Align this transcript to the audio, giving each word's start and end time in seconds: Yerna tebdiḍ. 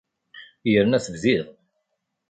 Yerna 0.73 0.99
tebdiḍ. 1.05 1.47